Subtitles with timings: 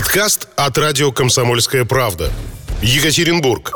[0.00, 2.32] Подкаст от радио «Комсомольская правда».
[2.80, 3.70] Екатеринбург.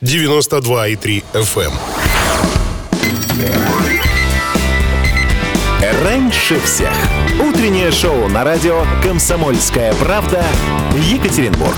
[0.00, 1.72] 92,3 FM.
[6.02, 6.94] Раньше всех.
[7.38, 10.42] Утреннее шоу на радио «Комсомольская правда»
[10.94, 11.76] Екатеринбург.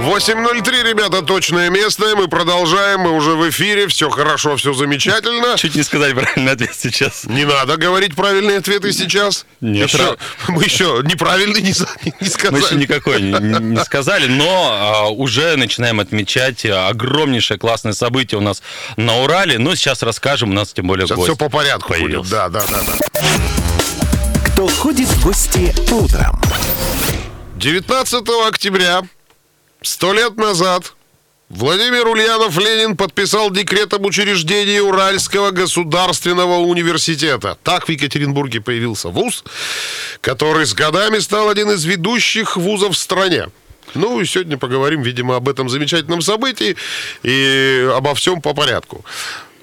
[0.00, 2.16] 8.03, ребята, точное место.
[2.16, 3.86] Мы продолжаем, мы уже в эфире.
[3.88, 5.56] Все хорошо, все замечательно.
[5.56, 7.24] Чуть не сказали правильный ответ сейчас.
[7.24, 9.44] Не надо говорить правильные ответы сейчас.
[9.60, 9.88] Нет.
[9.92, 10.16] Еще,
[10.48, 11.72] мы еще неправильный не,
[12.04, 12.62] не Мы сказали.
[12.64, 18.42] еще никакой не, не сказали, но а, уже начинаем отмечать а, огромнейшее классное событие у
[18.42, 18.62] нас
[18.96, 19.58] на Урале.
[19.58, 22.00] Ну, сейчас расскажем, у нас тем более Сейчас гость все по порядку будет.
[22.02, 22.30] появился.
[22.30, 23.22] Да, да, да, да.
[24.46, 26.40] Кто ходит в гости утром?
[27.56, 29.02] 19 октября,
[29.82, 30.94] сто лет назад,
[31.48, 37.58] Владимир Ульянов Ленин подписал декрет об учреждении Уральского государственного университета.
[37.62, 39.44] Так в Екатеринбурге появился вуз,
[40.22, 43.48] который с годами стал один из ведущих вузов в стране.
[43.94, 46.76] Ну и сегодня поговорим, видимо, об этом замечательном событии
[47.22, 49.04] и обо всем по порядку.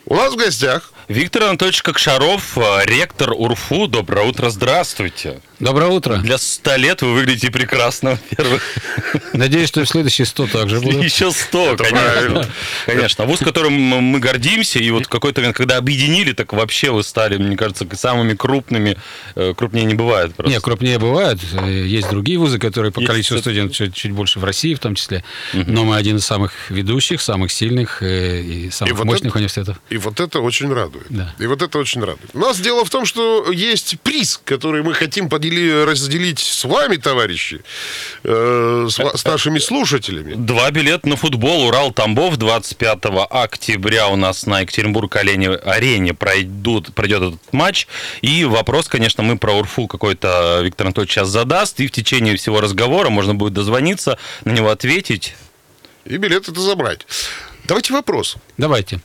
[0.06, 3.88] У нас в гостях Виктор Анатольевич Кокшаров, а, ректор УРФУ.
[3.88, 5.40] Доброе утро, здравствуйте.
[5.60, 6.18] Доброе утро.
[6.18, 8.62] Для 100 лет вы выглядите прекрасно, во-первых.
[9.34, 11.04] Надеюсь, что в следующие 100 также будут.
[11.04, 11.98] Еще 100, конечно.
[12.00, 12.46] правильно.
[12.86, 13.26] Конечно.
[13.26, 17.38] Вуз, которым мы гордимся, и вот в какой-то момент, когда объединили, так вообще вы стали,
[17.38, 18.96] мне кажется, самыми крупными.
[19.36, 20.54] Э, Крупнее не бывает просто.
[20.54, 21.42] Не, крупнее бывают.
[21.54, 24.76] Э, Есть другие вузы, которые по Есть количеству это- студентов чуть, чуть больше в России
[24.76, 25.24] в том числе.
[25.54, 29.78] Но мы один из самых ведущих, самых сильных э, и самых вот мощных это- университетов.
[29.90, 30.99] И вот это очень радует.
[31.10, 31.34] Да.
[31.40, 32.30] И вот это очень радует.
[32.34, 36.98] У нас дело в том, что есть приз, который мы хотим подели- разделить с вами,
[36.98, 37.62] товарищи,
[38.24, 40.34] э, с, с нашими слушателями.
[40.34, 47.88] Два билета на футбол Урал-Тамбов 25 октября у нас на Екатеринбург-арене пройдут, пройдет этот матч.
[48.22, 51.80] И вопрос, конечно, мы про Урфу какой-то Виктор Анатольевич сейчас задаст.
[51.80, 55.36] И в течение всего разговора можно будет дозвониться, на него ответить.
[56.06, 57.06] И билет это забрать.
[57.66, 58.38] Давайте вопрос.
[58.58, 59.00] Давайте.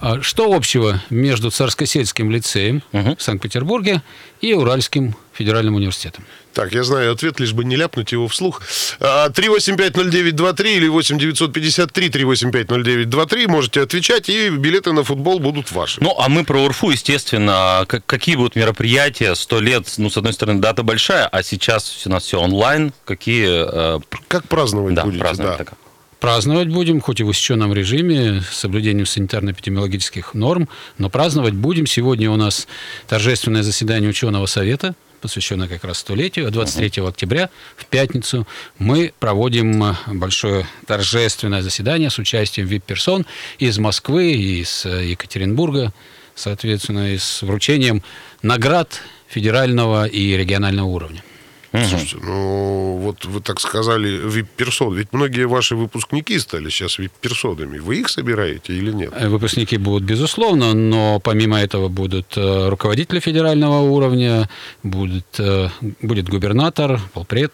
[0.00, 3.16] А Что общего между Царскосельским лицеем Мгм.
[3.16, 4.00] в Санкт-Петербурге
[4.40, 6.24] и Уральским федеральным университетом?
[6.54, 8.62] Так, я знаю ответ, лишь бы не ляпнуть его вслух.
[9.00, 13.46] А, 3850923 или 8953-3850923.
[13.48, 16.00] Можете отвечать, и билеты на футбол будут ваши.
[16.02, 20.32] Ну, а мы про Урфу, естественно, как- какие будут мероприятия, сто лет, ну, с одной
[20.32, 23.96] стороны, дата большая, а сейчас у нас все онлайн, какие...
[23.96, 25.20] э, Как праздновать да, будете?
[25.20, 25.64] праздновать Да.
[25.64, 25.74] так.
[26.20, 30.68] Праздновать будем, хоть и в усеченном режиме, с соблюдением санитарно-эпидемиологических норм,
[30.98, 31.86] но праздновать будем.
[31.86, 32.66] Сегодня у нас
[33.06, 36.48] торжественное заседание ученого совета, посвященное как раз столетию.
[36.48, 38.48] А 23 октября, в пятницу,
[38.78, 43.24] мы проводим большое торжественное заседание с участием вип-персон
[43.60, 45.92] из Москвы и из э, Екатеринбурга,
[46.34, 48.02] соответственно, и с вручением
[48.42, 51.22] наград федерального и регионального уровня.
[51.70, 54.94] Слушайте, ну вот вы так сказали вип-персон.
[54.94, 57.78] Ведь многие ваши выпускники стали сейчас вип-персонами.
[57.78, 59.12] Вы их собираете или нет?
[59.14, 64.48] Э, Выпускники будут, безусловно, но помимо этого будут э, руководители федерального уровня,
[64.82, 65.68] будет, э,
[66.00, 67.52] будет губернатор, полпред,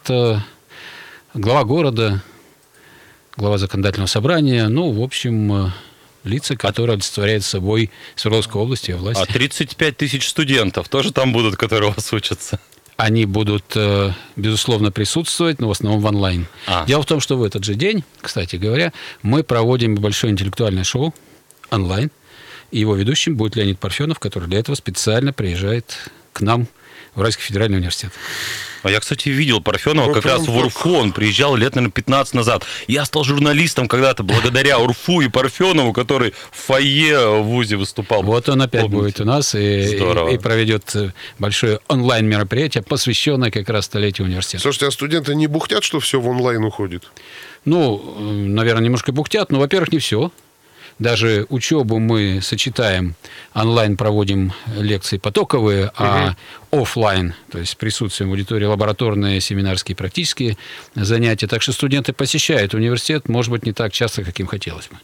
[1.34, 2.22] глава города,
[3.36, 5.72] глава законодательного собрания, ну, в общем,
[6.22, 9.22] лица, которые олицетворяют собой Свердловской области и власти.
[9.28, 12.60] А 35 тысяч студентов тоже там будут, которые у вас учатся?
[12.96, 16.46] Они будут, э, безусловно, присутствовать, но в основном в онлайн.
[16.66, 16.84] А.
[16.86, 21.12] Дело в том, что в этот же день, кстати говоря, мы проводим большое интеллектуальное шоу
[21.70, 22.10] онлайн.
[22.70, 26.66] И его ведущим будет Леонид Парфенов, который для этого специально приезжает к нам
[27.14, 28.10] в Уральский федеральный университет.
[28.82, 30.90] А я, кстати, видел Парфенова как раз в Урфу.
[30.96, 32.64] Он приезжал лет, наверное, 15 назад.
[32.86, 38.22] Я стал журналистом когда-то благодаря Урфу и Парфенову, который в фойе в ВУЗе выступал.
[38.24, 39.00] Вот он опять Помните?
[39.02, 40.28] будет у нас и, Здорово.
[40.28, 44.62] и- и проведет э, большое онлайн-мероприятие, посвященное как раз столетию университета.
[44.62, 47.04] Слушайте, а студенты не бухтят, что все в онлайн уходит?
[47.64, 50.30] Ну, э, наверное, немножко бухтят, но, во-первых, не все.
[50.98, 53.16] Даже учебу мы сочетаем,
[53.52, 56.34] онлайн проводим лекции потоковые, а
[56.70, 60.56] офлайн, то есть присутствуем в аудитории лабораторные, семинарские, практические
[60.94, 61.46] занятия.
[61.48, 64.96] Так что студенты посещают университет, может быть, не так часто, как им хотелось бы.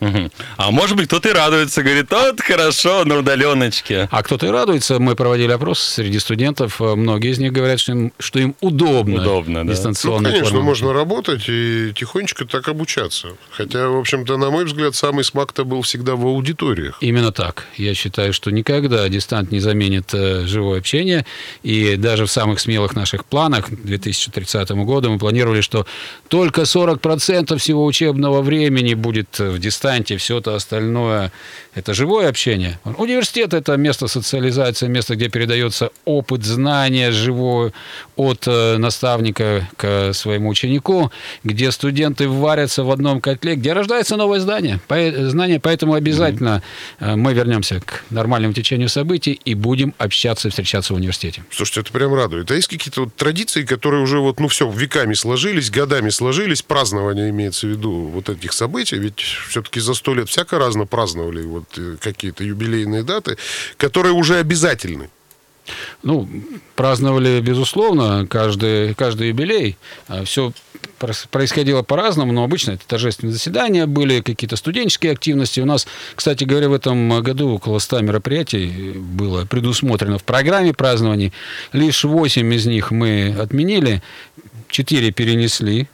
[0.00, 4.08] А может быть, кто-то и радуется, говорит, вот хорошо, на удаленочке.
[4.10, 4.98] А кто-то и радуется.
[4.98, 6.80] Мы проводили опрос среди студентов.
[6.80, 9.20] Э, Многие из них говорят, что им, что им удобно.
[9.22, 9.74] Удобно, да.
[9.74, 10.62] Ну, конечно, форма.
[10.62, 13.28] можно работать и тихонечко так обучаться.
[13.50, 16.98] Хотя, в общем-то, на мой взгляд, самый смак-то был всегда в аудиториях.
[17.00, 17.66] Именно так.
[17.76, 21.26] Я считаю, что никогда дистант не заменит э, живое общение.
[21.62, 25.86] И даже в самых смелых наших планах к 2030 году мы планировали, что
[26.28, 31.32] только 40% всего учебного времени будет э, в дистанции дистанте, все это остальное–
[31.74, 32.78] это живое общение.
[32.84, 37.72] Университет– это место социализации, место, где передается опыт, знания живое
[38.16, 41.12] от э, наставника к своему ученику,
[41.44, 45.60] где студенты варятся в одном котле, где рождается новое здание, знание.
[45.60, 46.62] Поэтому обязательно
[47.00, 47.16] mm-hmm.
[47.16, 51.44] мы вернемся к нормальному течению событий и будем общаться, встречаться в университете.
[51.50, 52.50] Слушайте, это прям радует.
[52.50, 57.30] А есть какие-то вот традиции, которые уже вот, ну все, веками сложились, годами сложились, празднование
[57.30, 61.64] имеется в виду вот этих событий, ведь все-таки за сто лет всяко разно праздновали вот
[61.76, 63.36] э, какие-то юбилейные даты,
[63.76, 65.10] которые уже обязательны.
[66.02, 66.28] Ну,
[66.76, 69.76] праздновали, безусловно, каждый, каждый юбилей.
[70.06, 70.52] А Все
[71.30, 75.60] происходило по-разному, но обычно это торжественные заседания были, какие-то студенческие активности.
[75.60, 81.32] У нас, кстати говоря, в этом году около 100 мероприятий было предусмотрено в программе празднований.
[81.72, 84.02] Лишь 8 из них мы отменили,
[84.68, 85.88] 4 перенесли,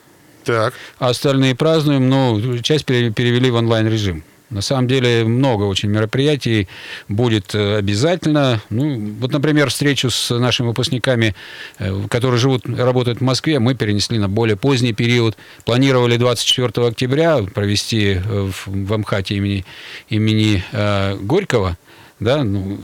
[0.44, 0.74] так.
[0.98, 4.24] а остальные празднуем, но часть перевели в онлайн-режим.
[4.50, 6.68] На самом деле много очень мероприятий
[7.08, 8.60] будет э, обязательно.
[8.70, 11.34] Ну, вот, например, встречу с нашими выпускниками,
[11.78, 15.36] э, которые живут, работают в Москве, мы перенесли на более поздний период.
[15.64, 19.64] Планировали 24 октября провести э, в, в Амхате имени,
[20.08, 21.76] имени э, Горького,
[22.20, 22.78] да, ну,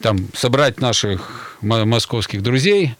[0.00, 2.94] там собрать наших московских друзей,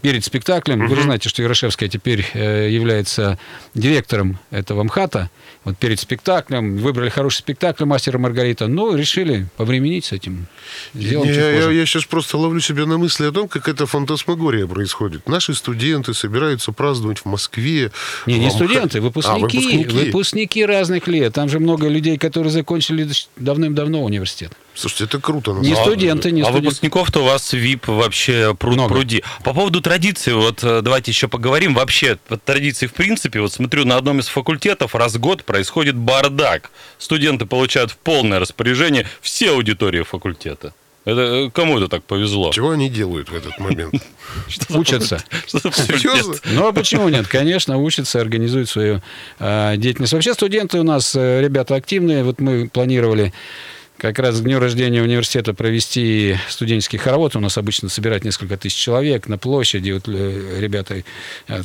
[0.00, 0.82] перед спектаклем.
[0.82, 0.88] Угу.
[0.88, 3.38] Вы же знаете, что Ярошевская теперь является
[3.74, 5.30] директором этого МХАТа
[5.64, 10.46] вот перед спектаклем, выбрали хороший спектакль «Мастера Маргарита», но решили повременить с этим.
[10.94, 15.28] Я, я, я сейчас просто ловлю себя на мысли о том, как эта фантасмагория происходит.
[15.28, 17.90] Наши студенты собираются праздновать в Москве.
[18.26, 20.04] Не, не студенты, выпускники, а, выпускники.
[20.06, 21.34] Выпускники разных лет.
[21.34, 24.52] Там же много людей, которые закончили давным-давно университет.
[24.78, 25.50] Слушайте, это круто.
[25.54, 26.66] Не студенты, не а студенты.
[26.66, 28.94] А выпускников-то у вас ВИП вообще пруд Много.
[28.94, 29.24] пруди.
[29.42, 31.74] По поводу традиции, вот э, давайте еще поговорим.
[31.74, 35.96] Вообще, вот традиции в принципе, вот смотрю, на одном из факультетов раз в год происходит
[35.96, 36.70] бардак.
[36.98, 40.72] Студенты получают в полное распоряжение все аудитории факультета.
[41.04, 42.52] Это э, кому это так повезло?
[42.52, 43.94] Чего они делают в этот момент?
[44.68, 45.24] Учатся.
[46.52, 47.26] Ну, а почему нет?
[47.26, 49.02] Конечно, учатся, организуют свою
[49.40, 50.12] э, деятельность.
[50.12, 52.22] Вообще студенты у нас ребята активные.
[52.22, 53.32] Вот мы планировали
[53.98, 57.36] как раз к дню рождения университета провести студенческий хоровод.
[57.36, 59.90] У нас обычно собирать несколько тысяч человек на площади.
[59.90, 61.02] Вот э, ребята
[61.48, 61.62] э,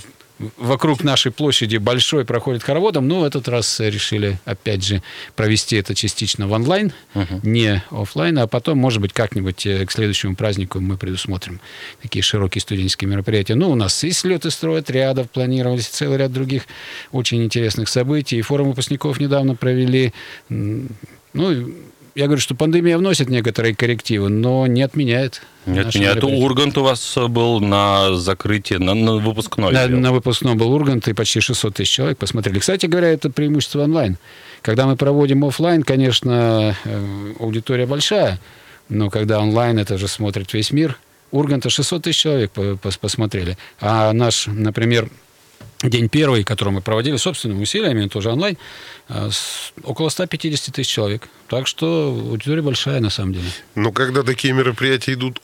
[0.57, 5.03] вокруг нашей площади большой проходит хороводом, но в этот раз решили, опять же,
[5.35, 7.39] провести это частично в онлайн, uh-huh.
[7.43, 11.61] не офлайн, а потом, может быть, как-нибудь э, к следующему празднику мы предусмотрим
[12.01, 13.53] такие широкие студенческие мероприятия.
[13.53, 16.63] Ну, у нас и слеты стройотрядов планировались, целый ряд других
[17.11, 18.37] очень интересных событий.
[18.37, 20.13] И форум выпускников недавно провели.
[20.49, 21.73] Ну,
[22.15, 25.41] я говорю, что пандемия вносит некоторые коррективы, но не отменяет.
[25.65, 26.23] Не отменяет.
[26.23, 29.73] Ургант у вас был на закрытии, на, на выпускной.
[29.73, 32.59] На, на выпускном был Ургант, и почти 600 тысяч человек посмотрели.
[32.59, 34.17] Кстати говоря, это преимущество онлайн.
[34.61, 38.39] Когда мы проводим офлайн, конечно, э, аудитория большая,
[38.89, 40.97] но когда онлайн, это же смотрит весь мир.
[41.31, 42.51] Урганта 600 тысяч человек
[43.01, 43.57] посмотрели.
[43.81, 45.09] А наш, например,
[45.89, 48.57] день первый, который мы проводили собственными усилиями, тоже онлайн,
[49.09, 49.29] э,
[49.83, 51.29] около 150 тысяч человек.
[51.49, 53.45] Так что аудитория большая на самом деле.
[53.75, 55.39] Но когда такие мероприятия идут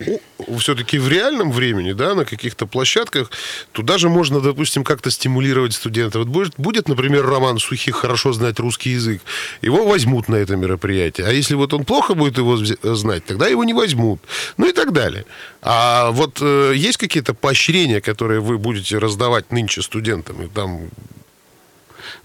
[0.57, 3.31] все-таки в реальном времени, да, на каких-то площадках,
[3.73, 6.25] туда же можно, допустим, как-то стимулировать студентов.
[6.25, 9.21] Вот будет, будет, например, Роман Сухих хорошо знать русский язык,
[9.61, 11.27] его возьмут на это мероприятие.
[11.27, 14.19] А если вот он плохо будет его знать, тогда его не возьмут.
[14.57, 15.25] Ну и так далее.
[15.61, 20.28] А вот э, есть какие-то поощрения, которые вы будете раздавать нынче студентам?
[20.29, 20.89] И там...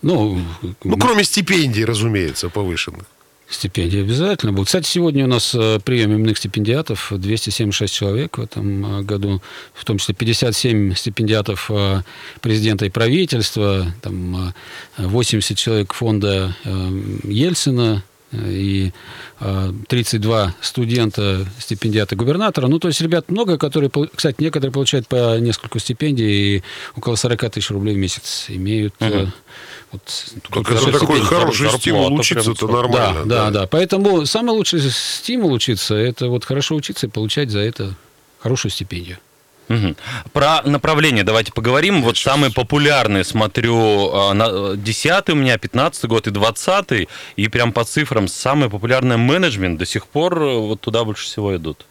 [0.03, 0.41] Ну,
[0.83, 3.05] ну, кроме стипендий, разумеется, повышенных.
[3.49, 4.69] Стипендии обязательно будут.
[4.69, 9.43] Кстати, сегодня у нас э, прием именных стипендиатов 276 человек в этом э, году,
[9.75, 12.03] в том числе 57 стипендиатов э,
[12.41, 14.55] президента и правительства, там
[14.97, 16.57] 80 человек фонда
[17.23, 18.03] Ельцина,
[18.47, 18.93] и
[19.89, 22.67] 32 студента стипендиата губернатора.
[22.69, 26.63] Ну, то есть ребят много, которые, кстати, некоторые получают по несколько стипендий и
[26.97, 28.95] около 40 тысяч рублей в месяц имеют.
[29.01, 29.29] Uh-huh.
[29.93, 30.03] Вот,
[30.69, 33.25] это такой хороший стимул учиться, это нормально.
[33.25, 33.67] Да, да, да, да.
[33.67, 37.95] Поэтому самый лучший стимул учиться, это вот хорошо учиться и получать за это
[38.41, 39.19] хорошую стипендию.
[39.69, 39.95] Угу.
[40.33, 42.03] Про направление давайте поговорим.
[42.03, 47.73] Вот самые популярные, смотрю, а, на 10 у меня, 15 год и 20 и прям
[47.73, 51.87] по цифрам самый популярный менеджмент до сих пор э, вот туда больше всего идут.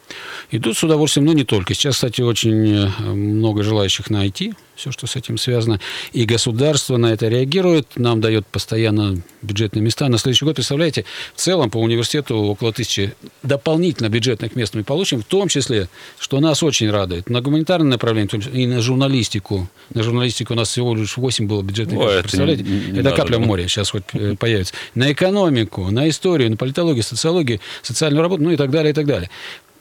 [0.51, 1.73] Идут с удовольствием, но не только.
[1.73, 5.79] Сейчас, кстати, очень э, много желающих на IT все, что с этим связано.
[6.11, 10.09] И государство на это реагирует, нам дает постоянно бюджетные места.
[10.09, 13.13] На следующий год, представляете, в целом по университету около тысячи
[13.43, 18.29] дополнительно бюджетных мест мы получим, в том числе, что нас очень радует, на гуманитарное направление
[18.53, 19.67] и на журналистику.
[19.93, 22.13] На журналистику у нас всего лишь 8 было бюджетных Ой, мест.
[22.13, 22.63] это Представляете?
[22.63, 23.47] не- не это надо, капля в да.
[23.47, 24.73] море сейчас хоть э, появится.
[24.95, 29.05] На экономику, на историю, на политологию, социологию, социальную работу, ну и так далее, и так
[29.05, 29.29] далее.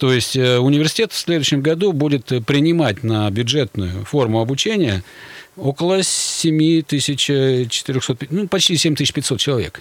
[0.02, 5.04] То есть э, университет в следующем году будет э, принимать на бюджетную форму обучения
[5.56, 9.80] около 7400, ну, почти 7500 человек.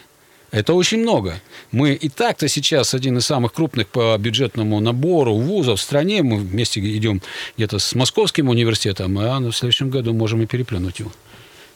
[0.52, 1.42] Это очень много.
[1.72, 6.22] Мы и так-то сейчас один из самых крупных по бюджетному набору вузов в стране.
[6.22, 7.24] Мы вместе идем
[7.58, 11.12] где-то с Московским университетом, а в следующем году можем и переплюнуть его.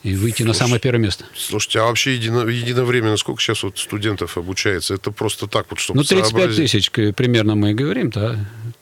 [0.06, 1.26] И выйти на самое первое место.
[1.36, 4.94] Слушайте, а вообще едино- единовременно сколько сейчас вот студентов обучается?
[4.94, 6.72] Это просто так вот, чтобы Ну, 35 сообразить.
[6.72, 8.38] тысяч примерно мы и говорим, да,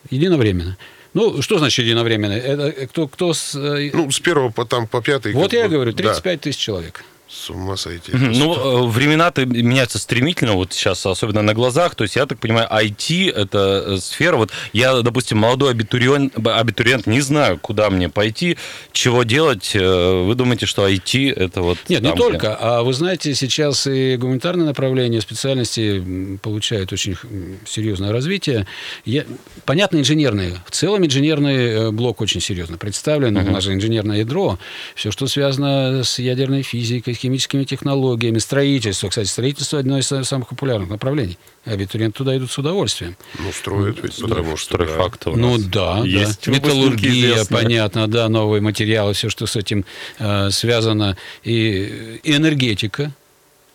[0.09, 0.75] единовременно.
[1.13, 2.33] Ну, что значит единовременно?
[2.33, 3.55] Это кто, кто с...
[3.55, 5.31] э, Ну, с первого по, там, по пятый.
[5.33, 6.03] вот я бы, говорю, да.
[6.03, 7.05] 35 тысяч человек.
[7.33, 8.11] С ума сойти.
[8.13, 11.95] Ну, э, времена-то меняются стремительно, вот сейчас, особенно на глазах.
[11.95, 14.37] То есть, я так понимаю, IT– это э, сфера.
[14.37, 18.57] Вот я, допустим, молодой абитуриент, абитуриент, не знаю, куда мне пойти,
[18.91, 19.71] чего делать.
[19.73, 21.77] Э, Вы думаете, что IT– это вот...
[21.89, 22.55] Нет, не там, где- только.
[22.55, 27.17] А вы знаете, сейчас и гуманитарное направление специальности м, получает очень
[27.65, 28.67] серьезное развитие.
[29.05, 29.25] Я-
[29.65, 30.57] Понятно, инженерные.
[30.67, 33.35] В целом инженерный блок очень серьезно представлен.
[33.37, 34.59] У нас же инженерное ядро.
[34.93, 39.07] Все, что связано с ядерной физикой, химическими технологиями, строительство.
[39.07, 41.37] Кстати, строительство одно из самых популярных направлений.
[41.63, 43.15] Абитуриенты туда идут с удовольствием.
[43.39, 44.73] Ну, строят ведь, потому что...
[44.73, 46.51] Стройфакт Ну да, есть да.
[46.51, 47.61] Металлургия, известные.
[47.61, 49.85] понятно, да, новые материалы, все, что с этим
[50.19, 53.13] э, связано, и, и энергетика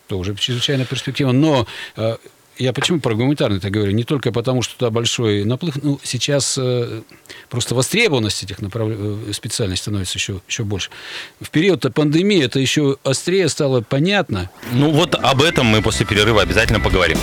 [0.07, 1.33] тоже чрезвычайно перспективно.
[1.33, 2.17] Но э,
[2.59, 3.91] я почему про гуманитарный-то говорю?
[3.91, 5.75] Не только потому, что туда большой наплыв.
[5.81, 7.01] Ну, сейчас э,
[7.49, 8.89] просто востребованность этих направ...
[8.91, 10.89] э, специальностей становится еще, еще больше.
[11.39, 14.49] В период пандемии это еще острее стало понятно.
[14.73, 17.17] Ну, вот об этом мы после перерыва обязательно поговорим.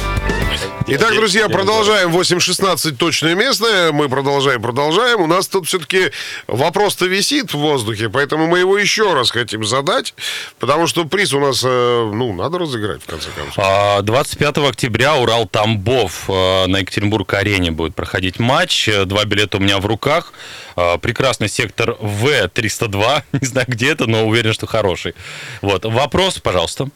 [0.88, 3.90] Итак, друзья, продолжаем 8.16 точное место.
[3.92, 5.20] Мы продолжаем, продолжаем.
[5.20, 6.12] У нас тут все-таки
[6.46, 10.14] вопрос-то висит в воздухе, поэтому мы его еще раз хотим задать,
[10.60, 13.54] потому что приз у нас, э, ну, надо разыграть, в конце концов.
[13.58, 18.88] А, 25 октября Урал Тамбов э, на Екатеринбург-арене будет проходить матч.
[19.06, 20.32] Два билета у меня в руках.
[20.76, 23.22] А, Прекрасный сектор В-302.
[23.40, 25.16] Не знаю, где это, но уверен, что хороший.
[25.62, 25.84] Вот.
[25.84, 26.88] Вопрос, пожалуйста.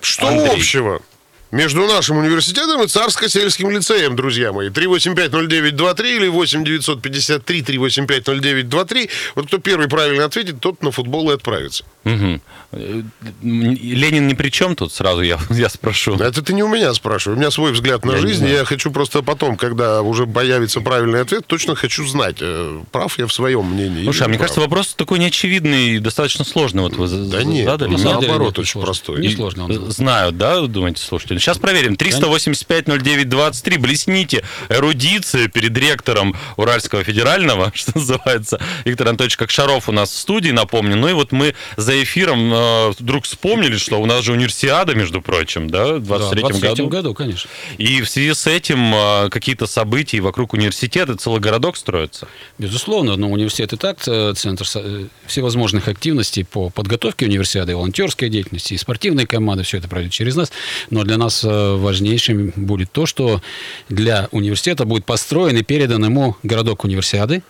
[0.00, 0.52] Что Андрей.
[0.52, 1.02] общего
[1.50, 4.68] между нашим университетом и Царско-сельским лицеем, друзья мои?
[4.68, 9.10] 3850923 или 8953 3850923.
[9.34, 11.84] Вот кто первый правильно ответит, тот на футбол и отправится.
[12.04, 12.38] Э,
[12.72, 13.10] м,
[13.42, 16.16] Ленин ни при чем тут, сразу я, я спрошу.
[16.16, 17.34] Это ты не у меня спрашивай.
[17.36, 18.38] У меня свой взгляд на Я жизнь.
[18.40, 18.54] знаю.
[18.54, 23.26] Я хочу просто потом, когда уже появится правильный ответ, точно хочу знать, э, прав я
[23.26, 24.04] в своем мнении.
[24.04, 24.48] Слушай, а мне не прав.
[24.48, 26.82] кажется, вопрос такой неочевидный и достаточно сложный.
[26.82, 27.96] Вот вы Да за- нет, задали.
[27.96, 28.86] наоборот, очень сложно.
[28.86, 29.20] простой.
[29.20, 29.90] Не И- сложно он был.
[29.90, 31.37] Знают, да, думаете, слушатели?
[31.38, 31.94] Сейчас проверим.
[31.94, 33.78] 385-09-23.
[33.78, 38.60] Блесните эрудиция перед ректором Уральского федерального, что называется.
[38.84, 40.96] Виктор Анатольевич Кокшаров у нас в студии, напомню.
[40.96, 45.22] Ну и вот мы за эфиром э, вдруг вспомнили, что у нас же универсиада, между
[45.22, 46.88] прочим, да, в 23 Да, в 23 году.
[46.88, 47.50] году, конечно.
[47.78, 52.28] И в связи с этим э, какие-то события вокруг университета, целый городок строится.
[52.58, 58.74] Безусловно, но университет и так э, центр э, всевозможных активностей по подготовке универсиады, волонтерской деятельности,
[58.74, 60.52] и спортивной команды, все это пройдет через нас.
[60.90, 63.40] Но для нас э, важнейшим будет то, что
[63.88, 67.42] для университета будет построен и передан ему городок универсиады,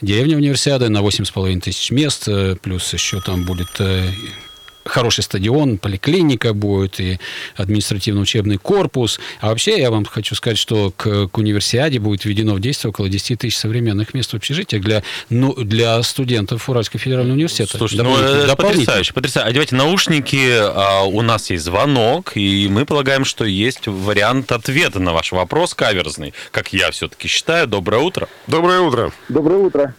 [0.00, 4.10] деревня универсиады на 8,5 тысяч мест, э, плюс еще там будет э,
[4.84, 7.18] хороший стадион, поликлиника будет и
[7.56, 9.20] административно-учебный корпус.
[9.40, 13.08] А вообще я вам хочу сказать, что к, к универсиаде будет введено в действие около
[13.08, 17.78] 10 тысяч современных мест в общежитиях для, ну, для студентов Уральского федерального университета.
[17.78, 19.48] Слушай, ну это потрясающе, потрясающе.
[19.48, 25.12] Одевайте наушники, а, у нас есть звонок, и мы полагаем, что есть вариант ответа на
[25.12, 27.66] ваш вопрос каверзный, как я все-таки считаю.
[27.66, 28.28] Доброе утро.
[28.46, 29.12] Доброе утро.
[29.28, 29.94] Доброе утро.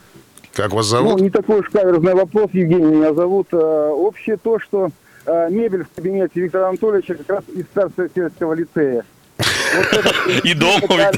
[0.55, 1.21] Как вас Ну, зовут?
[1.21, 3.47] не такой уж каверзный вопрос, Евгений меня зовут.
[3.51, 3.57] Э,
[3.91, 4.89] Общее то, что
[5.25, 9.03] э, мебель в кабинете Виктора Анатольевича как раз из Царства сельского лицея.
[9.37, 10.13] Вот это
[10.47, 11.11] И дома.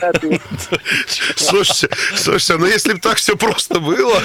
[1.36, 4.20] Слушайте, слушайте, ну если бы так все просто было...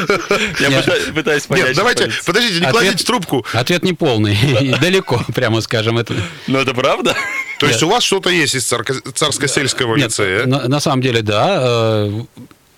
[0.60, 1.12] Я Нет.
[1.14, 1.66] пытаюсь понять.
[1.68, 3.44] Нет, давайте, подождите, не Ответ- кладите трубку.
[3.52, 4.38] Ответ не полный.
[4.80, 5.98] Далеко, прямо скажем.
[5.98, 6.14] Это...
[6.46, 7.14] Ну это правда?
[7.58, 10.46] То есть у вас что-то есть из царско-сельского лицея?
[10.46, 12.08] на, на самом деле, да.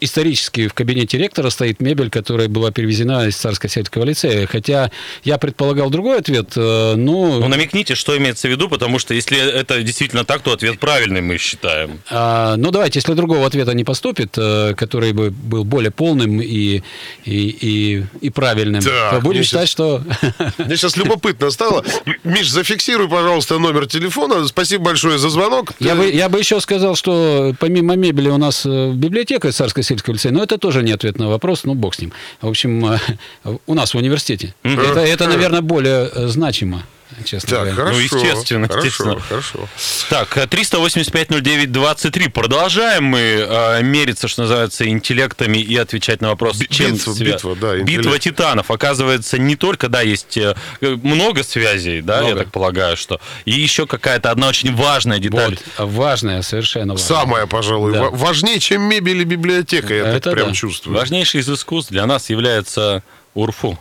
[0.05, 4.47] Э, исторически в кабинете ректора стоит мебель, которая была перевезена из Царско-сельского лицея.
[4.47, 4.91] Хотя
[5.25, 7.41] я предполагал другой ответ, э, но...
[7.41, 11.21] Ну, намекните, что имеется в виду, потому что если это действительно так, то ответ правильный,
[11.21, 12.01] мы считаем.
[12.11, 16.47] А, ну, давайте, если другого ответа не поступит, э, который бы был более полным и,
[16.47, 16.83] и,
[17.25, 20.03] и, и правильным, Так, то будем считать, сейчас- что...
[20.59, 21.85] Мне сейчас любопытно стало.
[22.25, 24.47] Миш, зафиксируй, пожалуйста, номер телефона.
[24.47, 25.73] Спасибо большое за звонок.
[25.81, 29.53] Я бы, я бы еще сказал, что помимо мебели у нас э, библиотека
[29.95, 32.13] Царско-сельского лицея, но это тоже не ответ на вопрос, ну, бог с ним.
[32.41, 32.99] В общем, э,
[33.67, 34.55] у нас в университете.
[34.63, 36.83] Это, это, наверное, более э, значимо,
[37.25, 37.75] честно Так, говоря.
[37.75, 37.97] хорошо.
[37.97, 39.21] Ну, естественно, хорошо, естественно.
[39.21, 39.69] Хорошо.
[40.11, 42.29] Так, э, 385-09-23.
[42.31, 47.25] Продолжаем мы э, мериться, что называется, интеллектами и отвечать на вопрос, Би- чем битва, свя-
[47.25, 48.05] битва, да, интеллект.
[48.05, 48.71] Битва титанов.
[48.71, 52.39] Оказывается, не только, да, есть э, много связей, да, я Много.
[52.41, 53.21] так полагаю, что.
[53.45, 55.59] И еще какая-то одна очень важная деталь.
[55.79, 57.07] Вот, важное, совершенно важное.
[57.07, 58.05] Самое, пожалуй, Да.
[58.05, 60.55] ва- важнее, чем мебель и библиотека, я Это так прям да.
[60.55, 60.97] чувствую.
[60.99, 63.03] Важнейший из искусств для нас является
[63.35, 63.79] Урфу.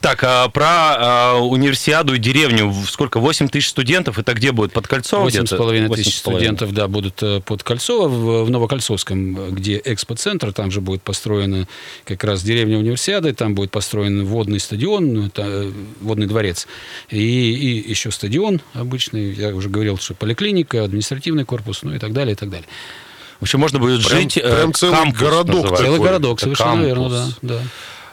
[0.00, 2.72] Так, а про а, универсиаду и деревню.
[2.88, 3.18] Сколько?
[3.18, 4.18] 8 тысяч студентов?
[4.18, 4.72] Это где будет?
[4.72, 5.56] Под Кольцово Восемь где-то?
[5.56, 6.56] с половиной Восемь тысяч с половиной.
[6.56, 11.66] студентов, да, будут э, под Кольцово в, Новокольцовском, где экспоцентр, там же будет построена
[12.04, 16.66] как раз деревня Универсиады, там будет построен водный стадион, ну, э, водный дворец,
[17.10, 22.12] и, и еще стадион обычный, я уже говорил, что поликлиника, административный корпус, ну и так
[22.12, 22.68] далее, и так далее.
[23.40, 24.36] В общем, можно будет Прям- жить...
[24.36, 25.84] э, прям целый кампус городок называется.
[25.84, 27.38] Целый городок, совершенно верно, да, кампус.
[27.42, 27.60] да.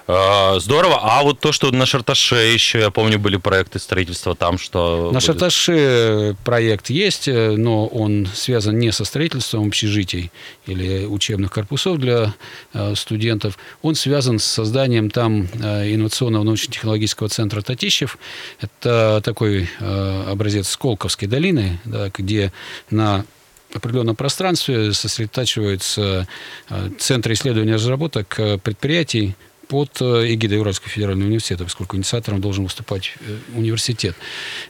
[0.07, 0.99] А, Здорово.
[1.01, 5.05] А вот то, что на Шарташе еще, я помню, были проекты строительства там, что...
[5.07, 10.31] На будет- Шарташе проект есть, э, но он связан не со строительством общежитий
[10.65, 12.33] или учебных корпусов для
[12.73, 13.57] э, студентов.
[13.81, 18.17] Он связан с созданием там э, инновационного научно-технологического центра Татищев.
[18.59, 22.51] Это такой э, образец Сколковской долины, да, где
[22.89, 23.25] на
[23.73, 26.27] определенном пространстве сосредотачиваются
[26.69, 29.35] э, центры исследования и разработок э, предприятий
[29.71, 34.17] под э, эгидой Уральского федерального университета, поскольку инициатором должен выступать э, университет.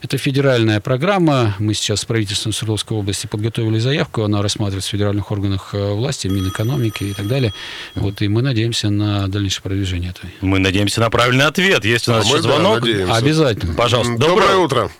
[0.00, 1.56] Это федеральная программа.
[1.58, 4.22] Мы сейчас с правительством Свердловской области подготовили заявку.
[4.22, 7.52] Она рассматривается в федеральных органах э, власти, Минэкономики и так далее.
[7.96, 10.30] Вот, и мы надеемся на дальнейшее продвижение этой.
[10.40, 11.84] Мы надеемся на правильный ответ.
[11.84, 12.80] Есть у А нас мы, еще да, звонок.
[12.82, 13.16] надеемся.
[13.16, 13.74] Обязательно.
[13.74, 14.12] Пожалуйста.
[14.12, 14.90] М, Доброе утро.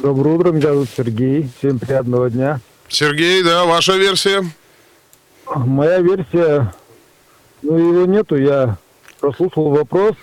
[0.00, 1.48] Доброе утро, меня зовут Сергей.
[1.60, 2.60] Всем приятного дня.
[2.88, 4.44] Сергей, да, ваша версия?
[5.54, 6.74] Моя версия,
[7.62, 8.78] ну его нету, я
[9.30, 10.14] прослушал вопрос.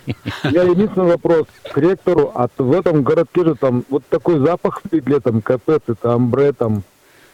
[0.44, 4.80] Я единственный вопрос к ректору, а то в этом городке же там вот такой запах
[4.86, 6.82] стоит летом, капец, это амбре, там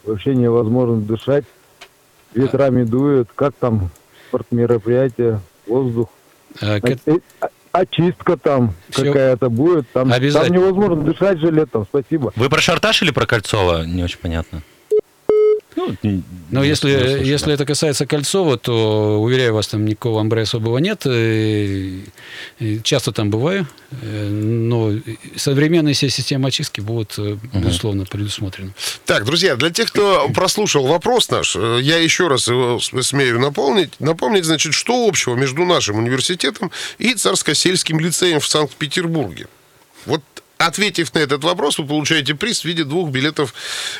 [0.04, 1.44] вообще невозможно дышать.
[2.34, 3.90] Ветрами дует, как там
[4.28, 6.08] спортмероприятие, воздух.
[6.60, 9.88] Э, к- Э, а- Очистка там какая-то будет.
[9.92, 11.86] Там, там невозможно дышать же летом.
[11.88, 12.32] Спасибо.
[12.34, 13.84] Вы про Шарташ или про Кольцово?
[13.84, 14.62] Не очень понятно.
[16.02, 17.24] Ну, Но если, слышно.
[17.24, 21.06] если это касается Кольцова, то, уверяю вас, там никакого амбре особого нет.
[21.06, 22.04] И-
[22.58, 23.66] и Часто там бываю.
[24.02, 24.92] Э, Но
[25.36, 28.72] современные все системы очистки будут, э, безусловно, предусмотрены.
[29.06, 33.92] Так, друзья, для тех, кто прослушал вопрос наш, э, я еще раз его смею напомнить.
[34.00, 39.46] Напомнить, значит, что общего между нашим университетом и Царско-сельским лицеем в Санкт-Петербурге.
[40.70, 43.54] Ответив на этот вопрос, вы получаете приз в виде двух билетов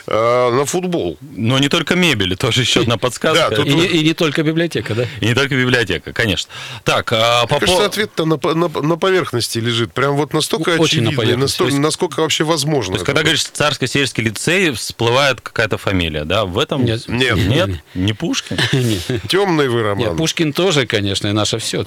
[0.07, 1.17] э, на футбол.
[1.35, 3.49] Но не только мебель, тоже еще одна подсказка.
[3.49, 5.07] Да, тут- И, не, и не только библиотека, да?
[5.21, 6.51] И не только библиотека, конечно.
[6.85, 9.95] Так, а по Кажется, ответ-то на, на- на поверхности лежит.
[9.95, 11.41] Прям вот настолько Очень на очевидный, поверхности.
[11.43, 12.93] настолько- То есть- насколько вообще возможно.
[12.93, 16.45] То есть, когда говоришь царско-сельский лицей, всплывает какая-то фамилия, да?
[16.45, 16.85] В этом...
[16.85, 17.09] Нет.
[17.09, 17.39] Нет.
[17.39, 17.71] Нет?
[17.95, 18.59] Не Пушкин?
[19.29, 19.99] Темный вы, Роман.
[20.09, 21.87] Нет, Пушкин тоже, конечно, и наше все.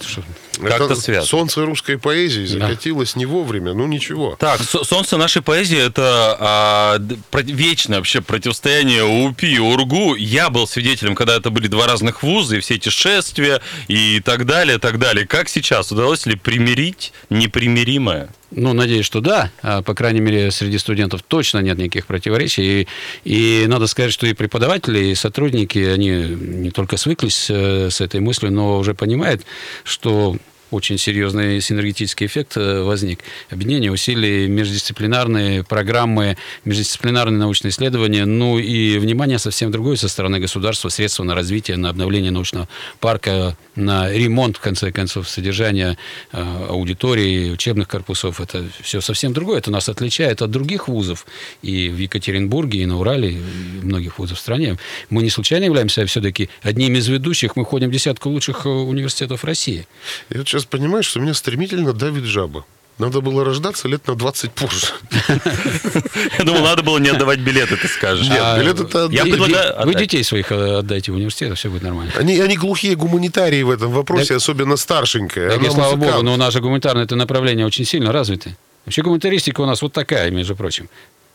[0.59, 1.27] как-то связано.
[1.27, 4.35] Солнце русской поэзии закатилось не вовремя, ну ничего.
[4.39, 6.97] Так, «Со- «Солнце нашей поэзии»— это а,
[7.33, 10.15] вечное вообще противостояние УПИ и УРГУ.
[10.15, 14.45] Я был свидетелем, когда это были два разных вуза, и все эти шествия, и так
[14.45, 15.27] далее, так далее.
[15.27, 15.91] Как сейчас?
[15.91, 18.29] Удалось ли примирить непримиримое?
[18.51, 19.51] Ну, надеюсь, что да.
[19.61, 22.87] А, По крайней мере, среди студентов точно нет никаких противоречий.
[23.25, 28.01] И, и надо сказать, что и преподаватели, и сотрудники, они не только свыклись э, с
[28.01, 29.43] этой мыслью, но уже понимают,
[29.83, 30.37] что
[30.73, 33.19] очень серьезный синергетический эффект э, возник.
[33.49, 40.89] Объединение усилий, междисциплинарные программы, междисциплинарные научные исследования, ну и внимание совсем другое со стороны государства,
[40.89, 42.67] средства на развитие, на обновление научного
[42.99, 45.97] парка, на ремонт, в конце концов, содержания
[46.31, 48.41] э, аудитории, учебных корпусов.
[48.41, 49.59] Это все совсем другое.
[49.59, 51.25] Это нас отличает от других вузов
[51.61, 53.41] и в Екатеринбурге, и на Урале, и
[53.83, 54.77] многих вузов в стране.
[55.09, 57.55] Мы не случайно являемся все-таки одним из ведущих.
[57.55, 59.85] Мы входим в десятку лучших э, университетов России.
[60.29, 62.65] Я вот понимаю, что меня стремительно давит жаба.
[62.99, 64.87] Надо было рождаться лет на 20 позже.
[66.37, 68.27] Я думал, надо было не отдавать билеты, ты скажешь.
[68.27, 69.07] Нет, А, билет это...
[69.11, 72.13] Я Вы- детей своих э, отдайте в университет, все будет нормально.
[72.19, 75.59] Они, они глухие гуманитарии в этом вопросе, особенно старшенькая.
[75.71, 78.51] Слава богу, но у нас же гуманитарное это направление очень сильно развито.
[78.85, 80.89] Вообще гуманитаристика у нас вот такая, между прочим.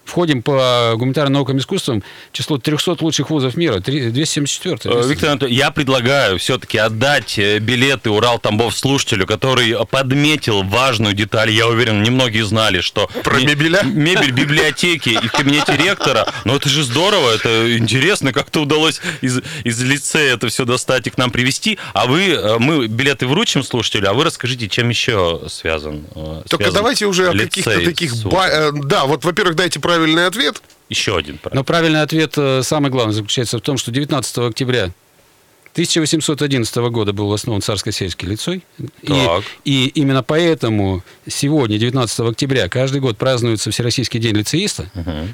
[0.09, 5.07] Входим по гуманитарным наукам и искусствам в число 300 лучших вузов мира, три- 274 Э,
[5.07, 11.51] Виктор Анатольевич, я предлагаю все-таки отдать э, билеты Урал-Тамбов слушателю, который подметил важную деталь.
[11.51, 13.09] Я уверен, немногие знали, что...
[13.23, 13.83] Про ме- мебеля?
[13.83, 16.27] Мебель библиотеки и в кабинете ректора.
[16.47, 21.11] Но это же здорово, это интересно, как-то удалось из, из лицея это все достать и
[21.11, 21.79] к нам привести.
[21.92, 26.05] А вы, э, мы билеты вручим слушателю, а вы расскажите, чем еще связан
[26.49, 28.14] Только связан давайте уже о каких-то таких...
[28.25, 30.62] ба- Да, вот, во-первых, дайте правильный ответ.
[30.88, 31.38] Еще один.
[31.38, 31.61] правильно.
[31.61, 34.90] Но правильный ответ, э, самый главный, заключается в том, что 19 октября
[35.72, 38.62] 1811 года был основан Царско-сельский лицей.
[39.02, 39.44] И, Так.
[39.64, 44.90] и именно поэтому сегодня, 19 октября, каждый год празднуется Всероссийский день лицеиста.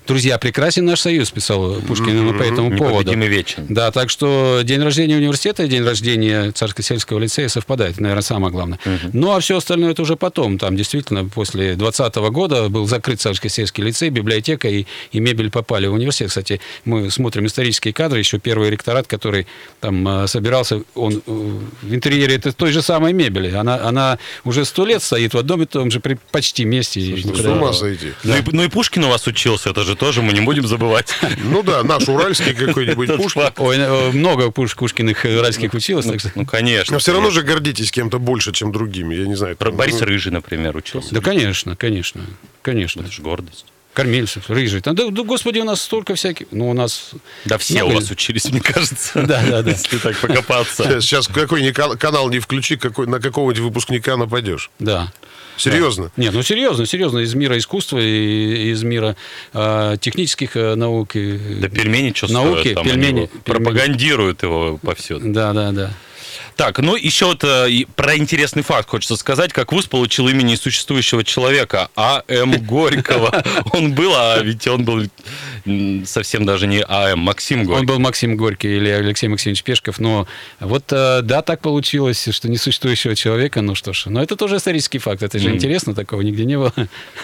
[0.07, 3.13] Друзья, прекрасен наш союз, писал Пушкин именно по этому поводу.
[3.15, 3.67] Вечен.
[3.69, 8.79] Да, так что день рождения университета и день рождения Царско-сельского лицея совпадает, наверное, самое главное.
[9.13, 10.59] Ну, а все остальное это уже потом.
[10.59, 15.95] Там действительно после 2020 года был закрыт Царско-сельский лицей, библиотека и, и мебель попали в
[15.95, 16.29] университет.
[16.29, 19.47] Кстати, мы смотрим исторические кадры, еще первый ректорат, который
[19.81, 23.55] там э, собирался, он э, в интерьере это той же самой мебели.
[23.55, 27.01] Она, она уже сто лет стоит в одном и том же при почти месте.
[27.01, 28.13] И С ума сойти.
[28.25, 31.15] Ну, и, ну и Пушкин у вас учился, это же тоже мы не будем забывать.
[31.45, 33.53] Ну да, наш уральский какой-нибудь Пушкин.
[33.59, 36.33] Ой, э, много Пуш- Пушкиных э, уральских училось, так что...
[36.35, 36.95] Ну, конечно.
[36.95, 39.15] Но все равно же гордитесь кем-то больше, чем другими.
[39.15, 39.57] Я не знаю.
[39.57, 41.15] Там, Борис ну, Рыжий, например, учился.
[41.15, 42.23] Да, конечно, конечно,
[42.63, 43.03] конечно.
[43.03, 43.67] Это же гордость.
[43.95, 44.81] Кормильцев, рыжий.
[44.81, 46.49] Да, да, господи, у нас столько всяких.
[46.51, 47.13] Ну, у нас...
[47.45, 49.13] Да все Много у вас учились, мне кажется.
[49.27, 49.71] Да, да, да.
[49.71, 51.01] Если так покопаться.
[51.01, 54.71] Сейчас, какой ни кан- канал не включи, какой, на какого-нибудь выпускника нападешь.
[54.81, 55.13] Да.
[55.57, 56.11] Серьезно.
[56.17, 59.15] Нет, ну серьезно, серьезно, из мира искусства и из мира
[59.53, 61.15] э, технических э, наук.
[61.15, 63.43] И, Да пельмени что Науки, стоят, там пельмени, его пельмени.
[63.45, 65.33] пропагандируют его повсюду.
[65.33, 65.91] Да, да, да.
[66.57, 71.25] Так, ну еще вот э, про интересный факт хочется сказать, как вуз получил имя несуществующего
[71.25, 72.65] человека, А.М.
[72.65, 73.43] Горького.
[73.73, 75.03] Он был, а ведь он был
[76.07, 77.19] совсем даже не А.М.
[77.21, 77.87] Максим Он Горький.
[77.87, 80.29] был Максим Горький или Алексей Максимович Пешков, но
[80.61, 84.99] вот э, да, так получилось, что несуществующего человека, ну что ж, но это тоже исторический
[84.99, 86.73] факт, это же интересно, такого нигде не было.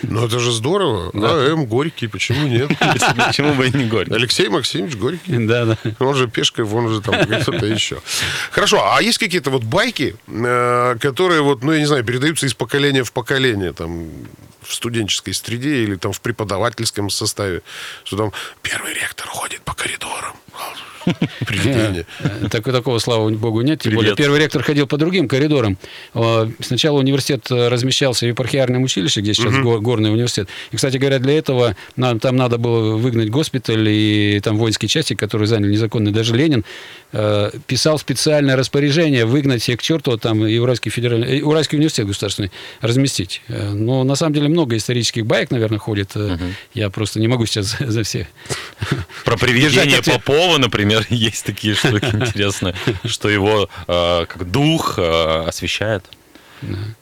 [0.03, 1.11] Ну это же здорово.
[1.15, 1.67] А, М.
[1.67, 2.71] Горький, почему нет?
[3.27, 4.13] Почему бы и не Горький?
[4.15, 5.47] Алексей Максимович Горький.
[5.47, 5.77] Да, да.
[6.01, 8.01] Он же Пешков, он же там кто-то еще.
[8.51, 12.55] Хорошо, а есть какие-то вот байки, э, которые вот, ну, я не знаю, передаются из
[12.55, 14.09] поколения в поколение, там,
[14.63, 17.63] в студенческой среде или там в преподавательском составе,
[18.05, 20.37] что там первый ректор ходит по коридорам.
[21.47, 22.07] Привидение.
[22.21, 23.81] Э, Так, такого, слава богу, нет.
[23.81, 23.97] Тем Привет.
[23.99, 25.79] более, первый ректор ходил по другим коридорам.
[26.15, 30.49] Э, Сначала университет э, размещался в епархиальном училище, где сейчас го- горный университет.
[30.73, 35.15] И, кстати говоря, для этого нам, там надо было выгнать госпиталь и там воинские части,
[35.15, 36.13] которые заняли незаконно.
[36.13, 36.65] Даже Ленин
[37.67, 43.43] писал специальное распоряжение выгнать всех к черту, там и Уральский, федеральный, Уральский университет государственный разместить.
[43.49, 46.11] Но на самом деле много исторических баек, наверное, ходит.
[46.15, 46.37] Э,
[46.75, 48.29] Я просто не могу сейчас за, все.
[49.25, 50.01] Про привидение.
[50.03, 52.75] Попова, например, есть такие штуки интересные,
[53.05, 56.05] что его э, как дух э, освещает.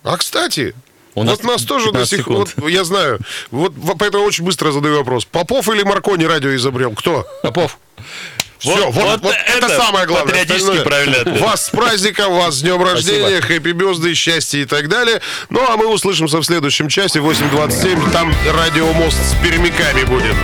[0.05, 0.75] А, кстати,
[1.15, 3.19] У вот нас нас тоже до 15 сих пор, вот, я знаю,
[3.51, 5.25] вот во- поэтому очень быстро задаю вопрос.
[5.25, 6.93] Попов или Маркони радио изобрел?
[6.95, 7.27] Кто?
[7.43, 7.79] Попов.
[8.59, 10.35] Все, Вот- вот, вот это, это самое главное.
[10.35, 11.41] патриотически правильный ответ.
[11.41, 15.21] Вас с праздником, вас с днем рождения, хэппи безды, счастья и так далее.
[15.49, 18.11] Ну, а мы услышимся в следующем часе, 8.27.
[18.11, 20.35] Там радиомост с пермяками будет.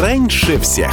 [0.00, 0.92] Раньше всех.